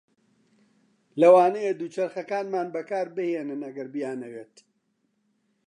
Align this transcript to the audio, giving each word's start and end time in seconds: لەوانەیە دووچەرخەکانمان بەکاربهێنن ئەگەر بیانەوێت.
لەوانەیە 1.21 1.73
دووچەرخەکانمان 1.79 2.67
بەکاربهێنن 2.75 3.61
ئەگەر 3.65 3.87
بیانەوێت. 3.95 4.55